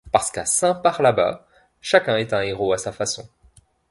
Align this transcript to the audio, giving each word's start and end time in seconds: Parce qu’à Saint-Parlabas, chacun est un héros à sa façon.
Parce 0.11 0.31
qu’à 0.31 0.47
Saint-Parlabas, 0.47 1.45
chacun 1.79 2.17
est 2.17 2.33
un 2.33 2.41
héros 2.41 2.73
à 2.73 2.79
sa 2.79 2.91
façon. 2.91 3.29